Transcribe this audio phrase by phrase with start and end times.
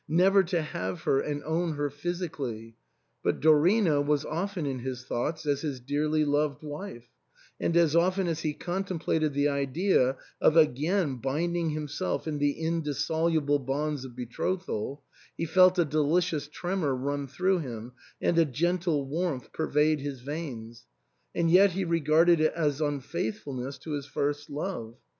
[0.09, 2.75] never to have her and own her physically!
[3.21, 7.07] But Dorina was often in his thoughts as his dearly loved wife;
[7.59, 13.59] and as often as he contemplated the idea of again binding himself in the indissoluble
[13.59, 15.03] bonds of betrothal,'
[15.37, 20.87] he felt a delicious tremor run through him and a gentle warmth pervade his veins;
[21.35, 24.95] and yet he regarded it as unfaithfulness to his first love.